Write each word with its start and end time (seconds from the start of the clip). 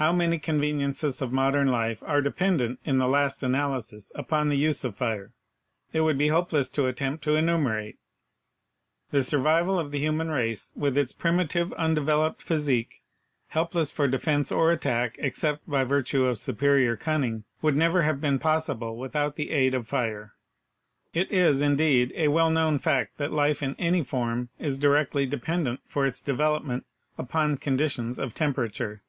How 0.00 0.12
many 0.12 0.38
conveniences 0.38 1.20
of 1.20 1.32
modern 1.32 1.66
life 1.72 2.04
are 2.06 2.22
dependent 2.22 2.78
in 2.84 2.98
the 2.98 3.08
last 3.08 3.42
analysis 3.42 4.12
upon 4.14 4.48
the 4.48 4.56
use 4.56 4.84
of 4.84 4.94
fire, 4.94 5.32
it 5.92 6.02
would 6.02 6.16
be 6.16 6.28
hopeless 6.28 6.70
to 6.70 6.86
attempt 6.86 7.24
to 7.24 7.34
enumerate. 7.34 7.98
The 9.10 9.24
survival 9.24 9.76
of 9.76 9.90
the 9.90 9.98
human 9.98 10.30
race 10.30 10.72
with 10.76 10.96
its 10.96 11.12
primitive 11.12 11.72
undeveloped 11.72 12.42
physique, 12.42 13.02
helpless 13.48 13.90
for 13.90 14.06
defense 14.06 14.52
or 14.52 14.70
attack 14.70 15.16
except 15.18 15.68
by 15.68 15.82
virtue 15.82 16.26
of 16.26 16.38
superior 16.38 16.94
cunning, 16.96 17.42
would 17.60 17.74
never 17.74 18.02
have 18.02 18.20
been 18.20 18.38
possible 18.38 18.96
without 18.96 19.34
the 19.34 19.50
aid 19.50 19.74
of 19.74 19.88
fire. 19.88 20.34
It 21.12 21.32
is, 21.32 21.60
indeed, 21.60 22.12
a 22.14 22.28
well 22.28 22.50
known 22.52 22.78
fact 22.78 23.18
that 23.18 23.32
life 23.32 23.64
in 23.64 23.74
any 23.80 24.04
form 24.04 24.50
is 24.60 24.78
directly 24.78 25.26
dependent 25.26 25.80
for 25.86 26.06
its 26.06 26.22
development 26.22 26.86
upon 27.18 27.56
con 27.56 27.76
ditions 27.76 28.20
of 28.20 28.32
temperature. 28.32 29.02